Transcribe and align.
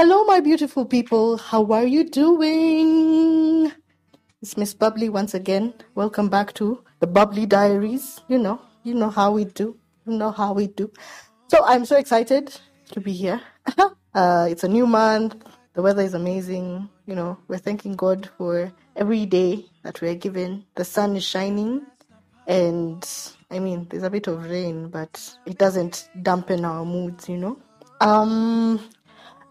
Hello, 0.00 0.24
my 0.24 0.40
beautiful 0.40 0.86
people. 0.86 1.36
How 1.36 1.62
are 1.72 1.84
you 1.84 2.04
doing? 2.04 3.70
It's 4.40 4.56
Miss 4.56 4.72
Bubbly 4.72 5.10
once 5.10 5.34
again. 5.34 5.74
Welcome 5.94 6.30
back 6.30 6.54
to 6.54 6.82
the 7.00 7.06
Bubbly 7.06 7.44
Diaries. 7.44 8.18
You 8.26 8.38
know, 8.38 8.62
you 8.82 8.94
know 8.94 9.10
how 9.10 9.30
we 9.32 9.44
do. 9.44 9.76
You 10.06 10.14
know 10.14 10.30
how 10.30 10.54
we 10.54 10.68
do. 10.68 10.90
So 11.48 11.62
I'm 11.66 11.84
so 11.84 11.98
excited 11.98 12.50
to 12.92 13.00
be 13.02 13.12
here. 13.12 13.42
uh, 14.14 14.46
it's 14.48 14.64
a 14.64 14.68
new 14.68 14.86
month. 14.86 15.36
The 15.74 15.82
weather 15.82 16.00
is 16.00 16.14
amazing. 16.14 16.88
You 17.04 17.14
know, 17.14 17.36
we're 17.46 17.58
thanking 17.58 17.94
God 17.94 18.30
for 18.38 18.72
every 18.96 19.26
day 19.26 19.66
that 19.82 20.00
we're 20.00 20.14
given. 20.14 20.64
The 20.76 20.84
sun 20.86 21.14
is 21.14 21.24
shining, 21.24 21.84
and 22.46 23.06
I 23.50 23.58
mean, 23.58 23.86
there's 23.90 24.04
a 24.04 24.08
bit 24.08 24.28
of 24.28 24.48
rain, 24.48 24.88
but 24.88 25.20
it 25.44 25.58
doesn't 25.58 26.08
dampen 26.22 26.64
our 26.64 26.86
moods. 26.86 27.28
You 27.28 27.36
know. 27.36 27.58
Um, 28.00 28.80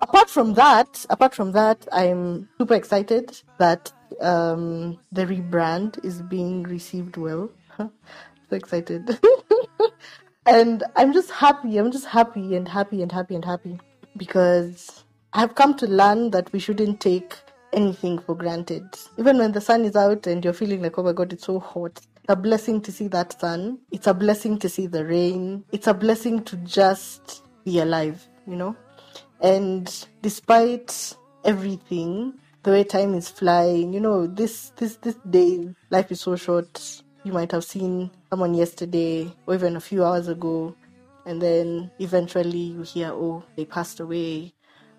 apart 0.01 0.29
from 0.29 0.53
that, 0.55 1.05
apart 1.09 1.33
from 1.35 1.51
that, 1.53 1.87
I'm 1.91 2.49
super 2.57 2.75
excited 2.75 3.41
that 3.57 3.91
um, 4.21 4.99
the 5.11 5.25
rebrand 5.25 6.03
is 6.03 6.21
being 6.21 6.63
received 6.63 7.17
well. 7.17 7.49
so 7.77 7.91
excited. 8.51 9.19
and 10.45 10.83
I'm 10.95 11.13
just 11.13 11.31
happy. 11.31 11.77
I'm 11.77 11.91
just 11.91 12.05
happy 12.05 12.55
and 12.55 12.67
happy 12.67 13.01
and 13.01 13.11
happy 13.11 13.35
and 13.35 13.45
happy 13.45 13.79
because 14.17 15.03
I've 15.33 15.55
come 15.55 15.75
to 15.77 15.87
learn 15.87 16.31
that 16.31 16.51
we 16.51 16.59
shouldn't 16.59 16.99
take 16.99 17.35
anything 17.73 18.19
for 18.19 18.35
granted. 18.35 18.83
Even 19.17 19.37
when 19.37 19.51
the 19.51 19.61
sun 19.61 19.85
is 19.85 19.95
out 19.95 20.27
and 20.27 20.43
you're 20.43 20.53
feeling 20.53 20.81
like, 20.81 20.97
oh 20.97 21.03
my 21.03 21.13
god, 21.13 21.33
it's 21.33 21.45
so 21.45 21.59
hot. 21.59 21.99
A 22.27 22.35
blessing 22.35 22.81
to 22.81 22.91
see 22.91 23.07
that 23.09 23.39
sun. 23.39 23.79
It's 23.91 24.07
a 24.07 24.13
blessing 24.13 24.59
to 24.59 24.69
see 24.69 24.87
the 24.87 25.05
rain. 25.05 25.63
It's 25.71 25.87
a 25.87 25.93
blessing 25.93 26.43
to 26.45 26.57
just 26.57 27.43
be 27.65 27.79
alive, 27.79 28.27
you 28.47 28.55
know? 28.55 28.75
And 29.41 30.07
despite 30.21 31.15
everything, 31.45 32.33
the 32.63 32.71
way 32.71 32.83
time 32.83 33.13
is 33.13 33.29
flying, 33.29 33.93
you 33.93 33.99
know, 33.99 34.27
this 34.27 34.71
this 34.75 34.97
this 34.97 35.15
day 35.29 35.73
life 35.89 36.11
is 36.11 36.21
so 36.21 36.35
short. 36.35 37.03
You 37.23 37.33
might 37.33 37.51
have 37.51 37.63
seen 37.63 38.11
someone 38.29 38.53
yesterday 38.53 39.31
or 39.45 39.53
even 39.53 39.75
a 39.75 39.81
few 39.81 40.03
hours 40.03 40.27
ago, 40.27 40.75
and 41.25 41.41
then 41.41 41.91
eventually 41.99 42.73
you 42.75 42.81
hear, 42.81 43.11
oh, 43.11 43.43
they 43.55 43.65
passed 43.65 43.99
away, 43.99 44.53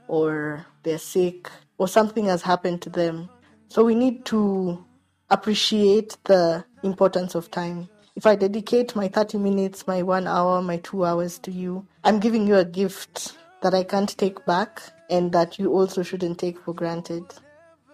or 0.08 0.64
they're 0.82 0.98
sick, 0.98 1.50
or 1.78 1.88
something 1.88 2.26
has 2.26 2.42
happened 2.42 2.82
to 2.82 2.90
them. 2.90 3.28
So 3.68 3.84
we 3.84 3.94
need 3.94 4.24
to 4.26 4.84
appreciate 5.30 6.16
the 6.24 6.64
importance 6.82 7.34
of 7.34 7.50
time. 7.50 7.88
If 8.16 8.26
I 8.26 8.36
dedicate 8.36 8.96
my 8.96 9.08
30 9.08 9.38
minutes, 9.38 9.86
my 9.86 10.02
one 10.02 10.26
hour, 10.26 10.60
my 10.60 10.78
two 10.78 11.04
hours 11.04 11.38
to 11.40 11.50
you, 11.50 11.86
I'm 12.04 12.20
giving 12.20 12.46
you 12.46 12.56
a 12.56 12.64
gift 12.64 13.36
that 13.62 13.74
I 13.74 13.84
can't 13.84 14.16
take 14.16 14.44
back 14.46 14.82
and 15.10 15.32
that 15.32 15.58
you 15.58 15.72
also 15.72 16.02
shouldn't 16.02 16.38
take 16.38 16.58
for 16.58 16.74
granted 16.74 17.24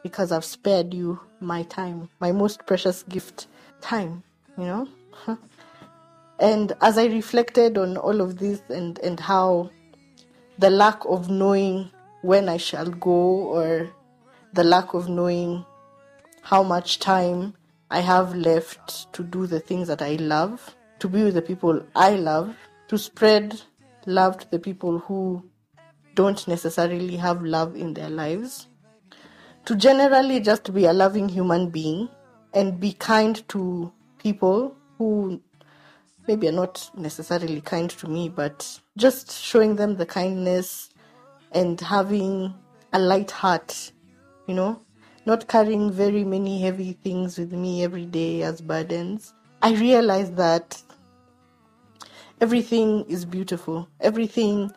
because 0.03 0.31
I've 0.31 0.45
spared 0.45 0.95
you 0.95 1.19
my 1.41 1.64
time, 1.64 2.09
my 2.20 2.33
most 2.33 2.64
precious 2.67 3.03
gift, 3.05 3.48
time, 3.81 4.22
you 4.56 4.64
know? 4.64 4.89
and 6.39 6.72
as 6.81 6.98
I 6.98 7.06
reflected 7.06 7.77
on 7.78 7.97
all 7.97 8.20
of 8.20 8.39
this 8.39 8.62
and, 8.69 8.98
and 9.00 9.19
how 9.19 9.70
the 10.59 10.70
lack 10.70 11.05
of 11.06 11.28
knowing 11.28 11.91
when 12.22 12.48
I 12.48 12.56
shall 12.56 12.91
go 12.91 13.11
or 13.11 13.91
the 14.53 14.64
lack 14.64 14.94
of 14.94 15.09
knowing 15.09 15.64
how 16.42 16.62
much 16.62 16.98
time 17.00 17.55
I 17.91 18.00
have 18.00 18.34
left 18.34 19.12
to 19.14 19.22
do 19.22 19.47
the 19.47 19.61
things 19.61 19.89
that 19.89 20.03
I 20.03 20.14
love, 20.14 20.77
to 21.00 21.09
be 21.09 21.25
with 21.25 21.34
the 21.34 21.42
people 21.42 21.84
I 21.94 22.11
love, 22.11 22.56
to 22.89 22.98
spread 22.98 23.61
love 24.06 24.39
to 24.39 24.50
the 24.50 24.59
people 24.59 25.00
who 25.00 25.44
don't 26.17 26.48
necessarily 26.48 27.17
have 27.17 27.42
love 27.42 27.77
in 27.77 27.95
their 27.95 28.11
lives, 28.11 28.67
to 29.67 29.77
generally 29.77 30.41
just 30.41 30.75
be 30.75 30.86
a 30.86 30.92
loving 30.92 31.28
human 31.28 31.70
being 31.70 32.09
and 32.55 32.81
be 32.81 32.92
kind 32.92 33.47
to 33.48 33.92
people 34.19 34.75
who 34.98 35.41
maybe 36.26 36.49
are 36.49 36.53
not 36.53 36.91
necessarily 36.97 37.60
kind 37.60 37.91
to 37.91 38.09
me, 38.09 38.28
but 38.28 38.81
just 38.97 39.31
showing 39.31 39.76
them 39.76 39.97
the 39.97 40.06
kindness 40.06 40.91
and 41.53 41.81
having 41.81 42.53
a 42.93 42.99
light 42.99 43.31
heart, 43.31 43.93
you 44.49 44.55
know, 44.55 44.81
not 45.26 45.49
carrying 45.49 45.93
very 45.93 46.25
many 46.25 46.60
heavy 46.60 46.93
things 47.05 47.38
with 47.38 47.53
me 47.53 47.84
every 47.84 48.06
day 48.06 48.43
as 48.43 48.60
burdens. 48.60 49.34
I 49.62 49.75
realized 49.75 50.37
that 50.37 50.82
everything 52.41 53.05
is 53.09 53.25
beautiful. 53.25 53.88
Everything 54.00 54.72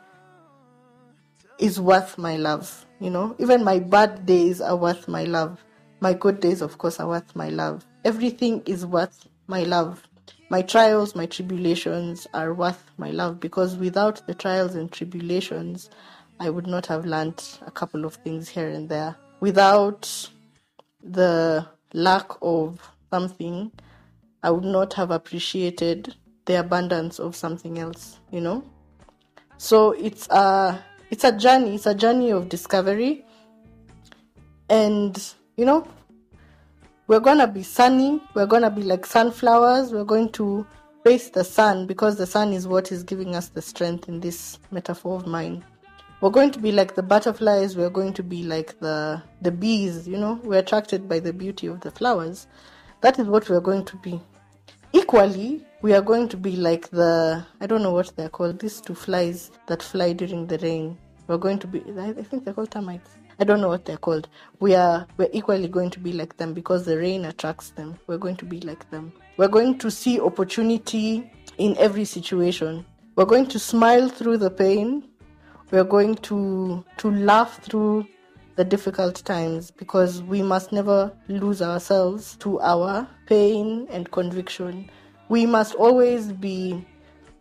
is 1.59 1.79
worth 1.79 2.17
my 2.17 2.37
love. 2.37 2.85
You 2.99 3.09
know, 3.09 3.35
even 3.39 3.63
my 3.63 3.79
bad 3.79 4.25
days 4.25 4.61
are 4.61 4.75
worth 4.75 5.07
my 5.07 5.23
love. 5.25 5.63
My 6.01 6.13
good 6.13 6.39
days, 6.39 6.61
of 6.61 6.77
course, 6.77 6.99
are 6.99 7.07
worth 7.07 7.35
my 7.35 7.49
love. 7.49 7.85
Everything 8.05 8.63
is 8.65 8.85
worth 8.85 9.27
my 9.47 9.63
love. 9.63 10.07
My 10.49 10.61
trials, 10.61 11.15
my 11.15 11.25
tribulations 11.25 12.25
are 12.33 12.53
worth 12.53 12.83
my 12.97 13.11
love 13.11 13.39
because 13.39 13.75
without 13.75 14.25
the 14.25 14.33
trials 14.33 14.75
and 14.75 14.91
tribulations, 14.91 15.89
I 16.39 16.49
would 16.49 16.65
not 16.65 16.85
have 16.87 17.05
learned 17.05 17.43
a 17.65 17.71
couple 17.71 18.05
of 18.05 18.15
things 18.15 18.47
here 18.47 18.69
and 18.69 18.87
there. 18.89 19.15
Without 19.41 20.29
the 21.03 21.67
lack 21.93 22.31
of 22.41 22.79
something, 23.11 23.71
I 24.41 24.51
would 24.51 24.63
not 24.63 24.93
have 24.93 25.11
appreciated 25.11 26.15
the 26.45 26.59
abundance 26.59 27.19
of 27.19 27.35
something 27.35 27.77
else, 27.77 28.19
you 28.31 28.41
know? 28.41 28.63
So 29.57 29.91
it's 29.91 30.27
a 30.29 30.83
it's 31.09 31.23
a 31.23 31.31
journey, 31.31 31.75
it's 31.75 31.85
a 31.85 31.95
journey 31.95 32.31
of 32.31 32.49
discovery. 32.49 33.25
And 34.69 35.33
you 35.57 35.65
know, 35.65 35.87
we're 37.07 37.19
gonna 37.19 37.47
be 37.47 37.63
sunny, 37.63 38.21
we're 38.33 38.45
gonna 38.45 38.69
be 38.69 38.83
like 38.83 39.05
sunflowers, 39.05 39.91
we're 39.91 40.03
going 40.03 40.31
to 40.33 40.65
face 41.03 41.29
the 41.29 41.43
sun 41.43 41.87
because 41.87 42.17
the 42.17 42.27
sun 42.27 42.53
is 42.53 42.67
what 42.67 42.91
is 42.91 43.03
giving 43.03 43.35
us 43.35 43.49
the 43.49 43.61
strength 43.61 44.07
in 44.07 44.19
this 44.19 44.59
metaphor 44.71 45.15
of 45.15 45.25
mine. 45.25 45.63
We're 46.21 46.29
going 46.29 46.51
to 46.51 46.59
be 46.59 46.71
like 46.71 46.95
the 46.95 47.03
butterflies, 47.03 47.77
we're 47.77 47.89
going 47.89 48.13
to 48.13 48.23
be 48.23 48.43
like 48.43 48.79
the 48.79 49.23
the 49.41 49.51
bees, 49.51 50.07
you 50.07 50.17
know, 50.17 50.39
we're 50.43 50.59
attracted 50.59 51.07
by 51.07 51.19
the 51.19 51.33
beauty 51.33 51.67
of 51.67 51.81
the 51.81 51.91
flowers. 51.91 52.47
That 53.01 53.17
is 53.17 53.27
what 53.27 53.49
we're 53.49 53.61
going 53.61 53.85
to 53.85 53.97
be. 53.97 54.21
Equally, 54.91 55.63
we 55.81 55.93
are 55.93 56.01
going 56.01 56.27
to 56.29 56.37
be 56.37 56.55
like 56.55 56.89
the 56.89 57.45
I 57.61 57.67
don't 57.67 57.83
know 57.83 57.91
what 57.91 58.11
they're 58.15 58.29
called, 58.29 58.59
these 58.59 58.81
two 58.81 58.95
flies 58.95 59.51
that 59.67 59.83
fly 59.83 60.13
during 60.13 60.47
the 60.47 60.57
rain. 60.59 60.97
We're 61.27 61.37
going 61.37 61.59
to 61.59 61.67
be 61.67 61.83
I 61.99 62.13
think 62.13 62.43
they're 62.43 62.55
called 62.55 62.71
termites. 62.71 63.11
I 63.39 63.43
don't 63.43 63.61
know 63.61 63.67
what 63.67 63.85
they're 63.85 63.97
called. 63.97 64.27
We 64.59 64.73
are 64.75 65.05
we're 65.17 65.29
equally 65.31 65.67
going 65.67 65.91
to 65.91 65.99
be 65.99 66.11
like 66.11 66.37
them 66.37 66.53
because 66.53 66.85
the 66.85 66.97
rain 66.97 67.25
attracts 67.25 67.69
them. 67.69 67.99
We're 68.07 68.17
going 68.17 68.35
to 68.37 68.45
be 68.45 68.61
like 68.61 68.89
them. 68.89 69.13
We're 69.37 69.47
going 69.47 69.77
to 69.77 69.91
see 69.91 70.19
opportunity 70.19 71.31
in 71.59 71.77
every 71.77 72.05
situation. 72.05 72.83
We're 73.15 73.25
going 73.25 73.47
to 73.47 73.59
smile 73.59 74.09
through 74.09 74.37
the 74.37 74.49
pain. 74.49 75.03
We're 75.69 75.83
going 75.83 76.15
to 76.15 76.83
to 76.97 77.11
laugh 77.11 77.61
through 77.63 78.07
the 78.59 78.65
difficult 78.65 79.23
times 79.23 79.71
because 79.71 80.21
we 80.23 80.41
must 80.41 80.73
never 80.73 81.13
lose 81.29 81.61
ourselves 81.61 82.35
to 82.41 82.59
our 82.59 83.07
pain 83.25 83.87
and 83.89 84.11
conviction. 84.11 84.91
We 85.29 85.45
must 85.45 85.75
always 85.75 86.33
be 86.33 86.85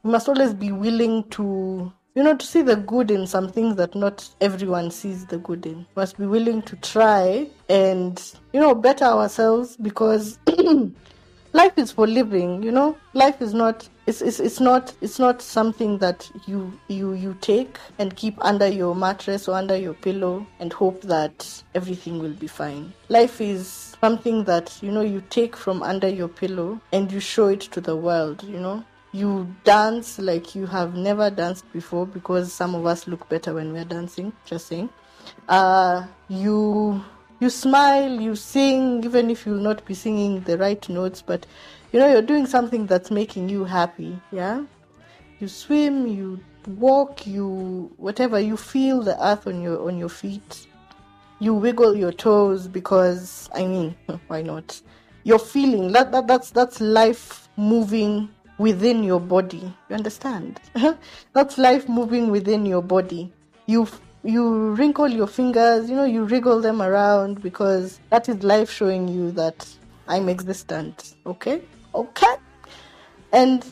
we 0.04 0.12
must 0.12 0.28
always 0.28 0.54
be 0.54 0.70
willing 0.70 1.24
to 1.30 1.92
you 2.14 2.22
know 2.22 2.36
to 2.36 2.46
see 2.46 2.62
the 2.62 2.76
good 2.76 3.10
in 3.10 3.26
some 3.26 3.48
things 3.48 3.74
that 3.78 3.96
not 3.96 4.28
everyone 4.40 4.92
sees 4.92 5.26
the 5.26 5.38
good 5.38 5.66
in. 5.66 5.78
We 5.78 5.86
must 5.96 6.18
be 6.18 6.26
willing 6.26 6.62
to 6.62 6.76
try 6.76 7.50
and 7.68 8.22
you 8.52 8.60
know 8.60 8.76
better 8.76 9.06
ourselves 9.06 9.76
because 9.76 10.38
life 11.52 11.76
is 11.78 11.90
for 11.92 12.06
living 12.06 12.62
you 12.62 12.72
know? 12.72 12.96
Life 13.14 13.40
is 13.40 13.54
not 13.54 13.88
it's, 14.06 14.22
it's, 14.22 14.40
it's 14.40 14.60
not 14.60 14.94
it's 15.00 15.18
not 15.18 15.42
something 15.42 15.98
that 15.98 16.30
you 16.46 16.72
you 16.88 17.12
you 17.12 17.36
take 17.40 17.78
and 17.98 18.14
keep 18.16 18.42
under 18.44 18.66
your 18.66 18.94
mattress 18.94 19.48
or 19.48 19.56
under 19.56 19.76
your 19.76 19.94
pillow 19.94 20.46
and 20.60 20.72
hope 20.72 21.02
that 21.02 21.62
everything 21.74 22.18
will 22.18 22.32
be 22.32 22.46
fine. 22.46 22.92
Life 23.08 23.40
is 23.40 23.96
something 24.00 24.44
that 24.44 24.78
you 24.82 24.90
know 24.90 25.00
you 25.02 25.22
take 25.30 25.56
from 25.56 25.82
under 25.82 26.08
your 26.08 26.28
pillow 26.28 26.80
and 26.92 27.10
you 27.10 27.20
show 27.20 27.48
it 27.48 27.60
to 27.60 27.80
the 27.80 27.96
world 27.96 28.42
you 28.44 28.58
know? 28.60 28.84
You 29.12 29.54
dance 29.64 30.18
like 30.18 30.54
you 30.54 30.66
have 30.66 30.94
never 30.94 31.30
danced 31.30 31.70
before 31.72 32.06
because 32.06 32.52
some 32.52 32.74
of 32.74 32.84
us 32.86 33.06
look 33.08 33.28
better 33.28 33.54
when 33.54 33.72
we're 33.72 33.84
dancing 33.84 34.32
just 34.44 34.66
saying. 34.68 34.90
Uh 35.48 36.06
you 36.28 37.02
you 37.40 37.50
smile, 37.50 38.20
you 38.20 38.34
sing, 38.34 39.04
even 39.04 39.30
if 39.30 39.46
you'll 39.46 39.56
not 39.60 39.84
be 39.84 39.94
singing 39.94 40.40
the 40.40 40.58
right 40.58 40.88
notes, 40.88 41.22
but 41.22 41.46
you 41.92 41.98
know, 42.00 42.10
you're 42.10 42.22
doing 42.22 42.46
something 42.46 42.86
that's 42.86 43.10
making 43.10 43.48
you 43.48 43.64
happy, 43.64 44.18
yeah? 44.32 44.64
You 45.38 45.48
swim, 45.48 46.06
you 46.06 46.40
walk, 46.66 47.26
you 47.26 47.92
whatever, 47.96 48.40
you 48.40 48.56
feel 48.56 49.02
the 49.02 49.16
earth 49.24 49.46
on 49.46 49.62
your 49.62 49.86
on 49.86 49.98
your 49.98 50.08
feet. 50.08 50.66
You 51.38 51.54
wiggle 51.54 51.96
your 51.96 52.12
toes 52.12 52.66
because 52.66 53.48
I 53.54 53.64
mean, 53.64 53.96
why 54.26 54.42
not? 54.42 54.80
You're 55.22 55.38
feeling 55.38 55.92
that, 55.92 56.10
that 56.12 56.26
that's 56.26 56.50
that's 56.50 56.80
life 56.80 57.48
moving 57.56 58.28
within 58.58 59.04
your 59.04 59.20
body. 59.20 59.72
You 59.88 59.96
understand? 59.96 60.60
that's 61.32 61.56
life 61.56 61.88
moving 61.88 62.30
within 62.30 62.66
your 62.66 62.82
body. 62.82 63.32
You 63.66 63.86
you 64.24 64.74
wrinkle 64.74 65.08
your 65.08 65.26
fingers, 65.26 65.88
you 65.88 65.96
know, 65.96 66.04
you 66.04 66.24
wriggle 66.24 66.60
them 66.60 66.82
around 66.82 67.42
because 67.42 68.00
that 68.10 68.28
is 68.28 68.42
life 68.42 68.70
showing 68.70 69.08
you 69.08 69.30
that 69.32 69.66
I'm 70.06 70.28
existent. 70.28 71.14
Okay? 71.26 71.62
Okay? 71.94 72.34
And 73.32 73.64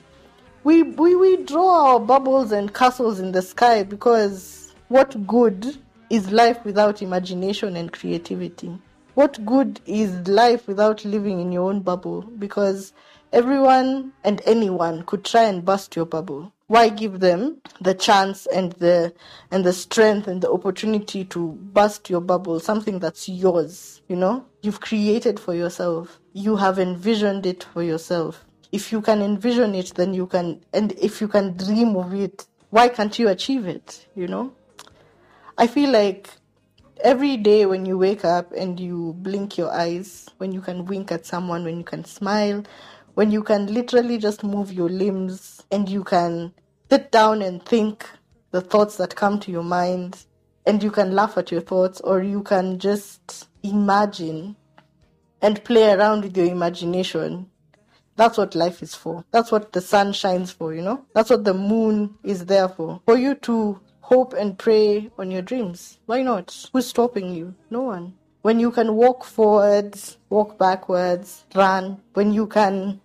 we, 0.65 0.83
we, 0.83 1.15
we 1.17 1.45
draw 1.45 1.95
our 1.95 2.01
bubbles 2.01 2.53
and 2.53 2.73
castles 2.73 3.21
in 3.21 3.33
the 3.33 3.43
sky 3.43 3.83
because 3.83 4.75
what 4.89 5.27
good 5.27 5.79
is 6.11 6.31
life 6.31 6.65
without 6.65 7.03
imagination 7.03 7.77
and 7.77 7.93
creativity? 7.93 8.79
What 9.15 9.45
good 9.47 9.81
is 9.87 10.29
life 10.29 10.69
without 10.69 11.05
living 11.05 11.41
in 11.41 11.51
your 11.51 11.71
own 11.71 11.81
bubble? 11.81 12.23
Because 12.23 12.93
everyone 13.33 14.13
and 14.25 14.43
anyone 14.45 15.03
could 15.05 15.25
try 15.25 15.45
and 15.45 15.65
bust 15.65 15.97
your 15.97 16.07
bubble. 16.07 16.53
Why 16.69 16.89
give 16.89 17.21
them 17.21 17.59
the 17.81 17.95
chance 17.95 18.47
and 18.47 18.73
the 18.73 19.15
and 19.53 19.65
the 19.65 19.73
strength 19.73 20.27
and 20.27 20.43
the 20.43 20.51
opportunity 20.51 21.25
to 21.27 21.53
bust 21.53 22.11
your 22.11 22.21
bubble, 22.21 22.59
something 22.59 22.99
that's 22.99 23.29
yours, 23.29 24.03
you 24.09 24.17
know? 24.17 24.45
You've 24.63 24.81
created 24.81 25.39
for 25.39 25.55
yourself. 25.55 26.19
You 26.33 26.57
have 26.57 26.81
envisioned 26.81 27.47
it 27.47 27.63
for 27.73 27.85
yourself. 27.85 28.45
If 28.73 28.91
you 28.91 29.01
can 29.01 29.23
envision 29.23 29.77
it, 29.77 29.93
then 29.95 30.13
you 30.13 30.27
can 30.27 30.61
and 30.73 30.91
if 30.93 31.21
you 31.21 31.29
can 31.29 31.57
dream 31.57 31.95
of 31.95 32.13
it, 32.15 32.47
why 32.71 32.89
can't 32.89 33.17
you 33.17 33.29
achieve 33.29 33.67
it, 33.67 34.07
you 34.17 34.27
know? 34.27 34.53
I 35.57 35.69
feel 35.69 35.91
like 35.91 36.31
every 37.03 37.37
day 37.37 37.65
when 37.67 37.87
you 37.87 37.97
wake 37.97 38.25
up 38.25 38.53
and 38.53 38.79
you 38.81 39.15
blink 39.19 39.57
your 39.57 39.71
eyes, 39.71 40.29
when 40.39 40.53
you 40.53 40.61
can 40.61 40.85
wink 40.85 41.12
at 41.12 41.27
someone, 41.27 41.65
when 41.65 41.79
you 41.79 41.85
can 41.85 42.05
smile, 42.05 42.65
when 43.17 43.31
you 43.31 43.43
can 43.43 43.73
literally 43.73 44.19
just 44.19 44.45
move 44.45 44.71
your 44.71 44.91
limbs 44.91 45.65
and 45.71 45.89
you 45.89 46.05
can 46.05 46.53
sit 46.91 47.11
down 47.11 47.41
and 47.41 47.65
think 47.65 48.07
the 48.51 48.61
thoughts 48.61 48.99
that 48.99 49.17
come 49.17 49.41
to 49.41 49.51
your 49.51 49.63
mind 49.63 50.27
and 50.67 50.83
you 50.83 50.91
can 50.91 51.15
laugh 51.15 51.39
at 51.39 51.51
your 51.51 51.63
thoughts 51.63 51.99
or 52.03 52.23
you 52.23 52.43
can 52.43 52.79
just 52.79 53.49
imagine 53.63 54.55
and 55.41 55.65
play 55.65 55.93
around 55.93 56.25
with 56.25 56.37
your 56.37 56.45
imagination. 56.45 57.49
That's 58.17 58.37
what 58.37 58.55
life 58.55 58.83
is 58.83 58.95
for. 58.95 59.25
That's 59.31 59.51
what 59.51 59.73
the 59.73 59.81
sun 59.81 60.12
shines 60.12 60.51
for, 60.51 60.75
you 60.75 60.83
know? 60.83 61.03
That's 61.15 61.31
what 61.31 61.45
the 61.45 61.55
moon 61.55 62.17
is 62.23 62.45
there 62.45 62.69
for. 62.69 63.01
For 63.07 63.17
you 63.17 63.35
to 63.37 63.81
hope 64.03 64.35
and 64.35 64.59
pray 64.59 65.11
on 65.19 65.31
your 65.31 65.43
dreams. 65.43 66.01
Why 66.05 66.21
not? 66.21 66.69
Who's 66.71 66.87
stopping 66.87 67.33
you? 67.33 67.55
No 67.71 67.81
one. 67.81 68.12
When 68.43 68.61
you 68.61 68.71
can 68.71 68.95
walk 68.95 69.25
forwards, 69.25 70.19
walk 70.29 70.59
backwards, 70.59 71.47
run, 71.55 72.03
when 72.12 72.35
you 72.35 72.47
can, 72.47 73.01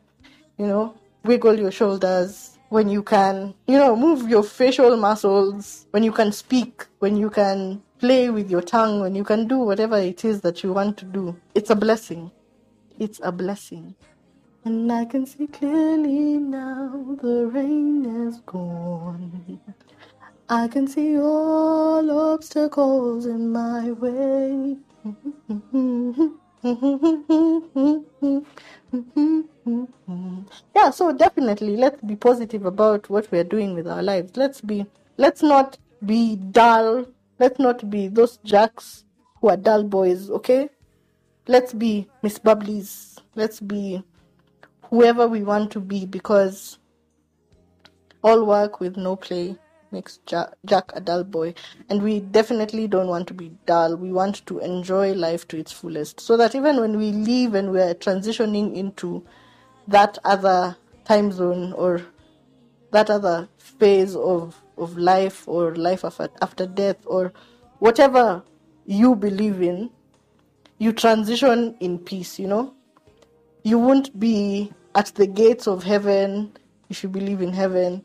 you 0.61 0.67
know, 0.67 0.93
wiggle 1.23 1.57
your 1.57 1.71
shoulders, 1.71 2.59
when 2.69 2.87
you 2.87 3.01
can, 3.01 3.55
you 3.67 3.79
know, 3.79 3.95
move 3.95 4.29
your 4.29 4.43
facial 4.43 4.95
muscles, 4.95 5.87
when 5.89 6.03
you 6.03 6.11
can 6.11 6.31
speak, 6.31 6.85
when 6.99 7.17
you 7.17 7.31
can 7.31 7.81
play 7.97 8.29
with 8.29 8.51
your 8.51 8.61
tongue, 8.61 9.01
when 9.01 9.15
you 9.15 9.23
can 9.23 9.47
do 9.47 9.57
whatever 9.57 9.97
it 9.97 10.23
is 10.23 10.41
that 10.41 10.61
you 10.61 10.71
want 10.71 10.97
to 10.97 11.05
do. 11.05 11.35
It's 11.55 11.71
a 11.71 11.75
blessing. 11.75 12.29
It's 12.99 13.19
a 13.23 13.31
blessing. 13.31 13.95
And 14.63 14.91
I 14.91 15.05
can 15.05 15.25
see 15.25 15.47
clearly 15.47 16.37
now 16.37 17.17
the 17.19 17.47
rain 17.47 18.05
is 18.27 18.39
gone. 18.41 19.59
I 20.47 20.67
can 20.67 20.87
see 20.87 21.17
all 21.17 22.33
obstacles 22.33 23.25
in 23.25 23.51
my 23.51 23.93
way. 23.93 24.77
yeah, 30.75 30.91
so 30.91 31.11
definitely 31.11 31.75
let's 31.75 31.99
be 32.03 32.15
positive 32.15 32.65
about 32.65 33.09
what 33.09 33.31
we're 33.31 33.43
doing 33.43 33.73
with 33.73 33.87
our 33.87 34.03
lives. 34.03 34.37
Let's 34.37 34.61
be 34.61 34.85
let's 35.17 35.41
not 35.41 35.79
be 36.05 36.35
dull. 36.35 37.07
Let's 37.39 37.57
not 37.57 37.89
be 37.89 38.09
those 38.09 38.37
jacks 38.43 39.05
who 39.39 39.49
are 39.49 39.57
dull 39.57 39.83
boys, 39.83 40.29
okay? 40.29 40.69
Let's 41.47 41.73
be 41.73 42.07
Miss 42.21 42.37
Bubblies. 42.37 43.17
Let's 43.33 43.59
be 43.59 44.03
whoever 44.83 45.27
we 45.27 45.41
want 45.41 45.71
to 45.71 45.79
be 45.79 46.05
because 46.05 46.77
all 48.23 48.45
work 48.45 48.79
with 48.79 48.97
no 48.97 49.15
play 49.15 49.57
makes 49.91 50.17
Jack, 50.25 50.53
Jack 50.65 50.91
a 50.93 51.01
dull 51.01 51.23
boy. 51.23 51.53
And 51.89 52.01
we 52.01 52.19
definitely 52.19 52.87
don't 52.87 53.07
want 53.07 53.27
to 53.27 53.33
be 53.33 53.51
dull. 53.65 53.95
We 53.95 54.11
want 54.11 54.45
to 54.47 54.59
enjoy 54.59 55.13
life 55.13 55.47
to 55.49 55.57
its 55.57 55.71
fullest. 55.71 56.19
So 56.19 56.37
that 56.37 56.55
even 56.55 56.79
when 56.79 56.97
we 56.97 57.11
leave 57.11 57.53
and 57.53 57.71
we're 57.71 57.93
transitioning 57.95 58.75
into 58.75 59.23
that 59.87 60.17
other 60.23 60.77
time 61.05 61.31
zone 61.31 61.73
or 61.73 62.01
that 62.91 63.09
other 63.09 63.47
phase 63.57 64.15
of, 64.15 64.61
of 64.77 64.97
life 64.97 65.47
or 65.47 65.75
life 65.75 66.03
after, 66.05 66.29
after 66.41 66.65
death 66.65 66.97
or 67.05 67.33
whatever 67.79 68.43
you 68.85 69.15
believe 69.15 69.61
in, 69.61 69.89
you 70.77 70.91
transition 70.91 71.75
in 71.79 71.99
peace, 71.99 72.39
you 72.39 72.47
know? 72.47 72.73
You 73.63 73.77
won't 73.77 74.19
be 74.19 74.73
at 74.95 75.07
the 75.15 75.27
gates 75.27 75.67
of 75.67 75.83
heaven 75.83 76.57
if 76.89 77.03
you 77.03 77.09
believe 77.09 77.41
in 77.41 77.53
heaven 77.53 78.03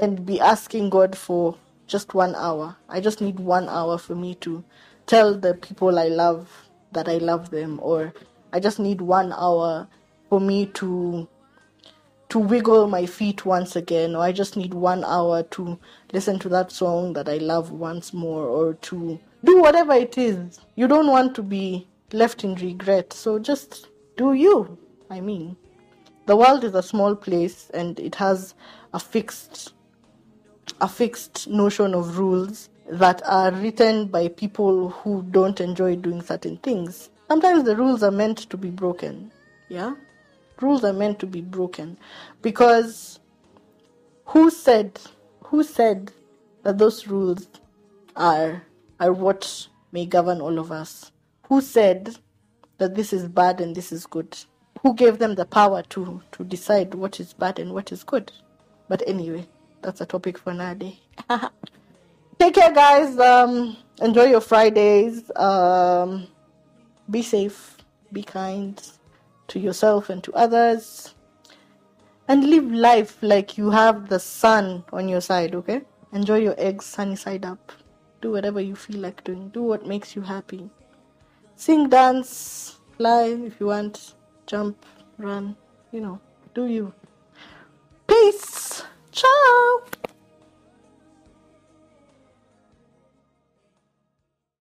and 0.00 0.24
be 0.24 0.40
asking 0.40 0.90
God 0.90 1.16
for 1.16 1.56
just 1.86 2.14
one 2.14 2.34
hour. 2.34 2.76
I 2.88 3.00
just 3.00 3.20
need 3.20 3.40
one 3.40 3.68
hour 3.68 3.98
for 3.98 4.14
me 4.14 4.34
to 4.36 4.62
tell 5.06 5.36
the 5.36 5.54
people 5.54 5.98
I 5.98 6.08
love 6.08 6.68
that 6.92 7.08
I 7.08 7.18
love 7.18 7.50
them, 7.50 7.80
or 7.82 8.12
I 8.52 8.60
just 8.60 8.78
need 8.78 9.00
one 9.00 9.32
hour 9.32 9.88
for 10.28 10.40
me 10.40 10.66
to 10.66 11.28
to 12.28 12.38
wiggle 12.38 12.86
my 12.88 13.06
feet 13.06 13.46
once 13.46 13.74
again, 13.74 14.14
or 14.14 14.22
I 14.22 14.32
just 14.32 14.54
need 14.54 14.74
one 14.74 15.02
hour 15.02 15.42
to 15.44 15.78
listen 16.12 16.38
to 16.40 16.48
that 16.50 16.70
song 16.70 17.14
that 17.14 17.26
I 17.28 17.38
love 17.38 17.70
once 17.70 18.12
more, 18.12 18.44
or 18.44 18.74
to 18.74 19.18
do 19.44 19.60
whatever 19.62 19.94
it 19.94 20.18
is. 20.18 20.60
You 20.76 20.88
don't 20.88 21.06
want 21.06 21.34
to 21.36 21.42
be 21.42 21.86
left 22.12 22.44
in 22.44 22.54
regret, 22.56 23.12
so 23.12 23.38
just 23.38 23.88
do 24.16 24.34
you. 24.34 24.78
I 25.10 25.20
mean, 25.20 25.56
the 26.26 26.36
world 26.36 26.64
is 26.64 26.74
a 26.74 26.82
small 26.82 27.16
place 27.16 27.70
and 27.72 27.98
it 27.98 28.14
has 28.16 28.54
a 28.92 29.00
fixed 29.00 29.72
a 30.80 30.88
fixed 30.88 31.48
notion 31.48 31.94
of 31.94 32.18
rules 32.18 32.68
that 32.90 33.22
are 33.26 33.50
written 33.52 34.06
by 34.06 34.28
people 34.28 34.90
who 34.90 35.22
don't 35.30 35.60
enjoy 35.60 35.96
doing 35.96 36.22
certain 36.22 36.56
things. 36.58 37.10
Sometimes 37.28 37.64
the 37.64 37.76
rules 37.76 38.02
are 38.02 38.10
meant 38.10 38.38
to 38.50 38.56
be 38.56 38.70
broken. 38.70 39.30
Yeah? 39.68 39.94
Rules 40.60 40.84
are 40.84 40.92
meant 40.92 41.18
to 41.20 41.26
be 41.26 41.40
broken 41.40 41.98
because 42.42 43.20
who 44.24 44.50
said 44.50 45.00
who 45.44 45.62
said 45.62 46.12
that 46.62 46.78
those 46.78 47.06
rules 47.06 47.46
are 48.16 48.62
are 48.98 49.12
what 49.12 49.68
may 49.92 50.04
govern 50.06 50.40
all 50.40 50.58
of 50.58 50.72
us? 50.72 51.12
Who 51.48 51.60
said 51.60 52.16
that 52.78 52.94
this 52.94 53.12
is 53.12 53.28
bad 53.28 53.60
and 53.60 53.74
this 53.74 53.92
is 53.92 54.06
good? 54.06 54.36
Who 54.82 54.94
gave 54.94 55.18
them 55.18 55.34
the 55.34 55.44
power 55.44 55.82
to 55.90 56.22
to 56.32 56.44
decide 56.44 56.94
what 56.94 57.20
is 57.20 57.32
bad 57.34 57.58
and 57.58 57.72
what 57.72 57.92
is 57.92 58.02
good? 58.02 58.32
But 58.88 59.02
anyway, 59.06 59.46
that's 59.82 60.00
a 60.00 60.06
topic 60.06 60.38
for 60.38 60.50
another 60.50 60.74
day. 60.74 60.98
Take 62.38 62.54
care, 62.54 62.72
guys. 62.72 63.18
Um, 63.18 63.76
enjoy 64.00 64.24
your 64.24 64.40
Fridays. 64.40 65.30
Um, 65.36 66.28
be 67.10 67.22
safe. 67.22 67.76
Be 68.12 68.22
kind 68.22 68.80
to 69.48 69.58
yourself 69.58 70.10
and 70.10 70.22
to 70.24 70.32
others. 70.34 71.14
And 72.28 72.48
live 72.48 72.70
life 72.70 73.16
like 73.22 73.56
you 73.56 73.70
have 73.70 74.08
the 74.08 74.20
sun 74.20 74.84
on 74.92 75.08
your 75.08 75.20
side, 75.20 75.54
okay? 75.54 75.82
Enjoy 76.12 76.36
your 76.36 76.54
eggs 76.58 76.84
sunny 76.84 77.16
side 77.16 77.44
up. 77.44 77.72
Do 78.20 78.32
whatever 78.32 78.60
you 78.60 78.76
feel 78.76 79.00
like 79.00 79.24
doing. 79.24 79.48
Do 79.48 79.62
what 79.62 79.86
makes 79.86 80.14
you 80.14 80.22
happy. 80.22 80.70
Sing, 81.56 81.88
dance, 81.88 82.78
fly 82.96 83.24
if 83.46 83.58
you 83.58 83.66
want, 83.66 84.14
jump, 84.46 84.84
run, 85.18 85.56
you 85.90 86.00
know, 86.00 86.20
do 86.54 86.66
you. 86.66 86.92
Peace! 88.06 88.77
Ciao! 89.18 90.07